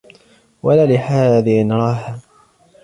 وَلَا 0.63 0.85
لِحَاذِرٍ 0.93 1.71
رَاحَةٌ 1.71 2.19